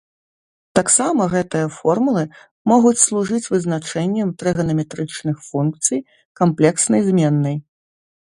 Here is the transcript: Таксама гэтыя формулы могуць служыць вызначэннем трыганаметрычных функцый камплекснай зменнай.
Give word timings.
Таксама 0.77 1.25
гэтыя 1.33 1.67
формулы 1.79 2.23
могуць 2.71 3.03
служыць 3.03 3.43
вызначэннем 3.53 4.33
трыганаметрычных 4.43 5.37
функцый 5.49 5.99
камплекснай 6.41 7.01
зменнай. 7.09 7.55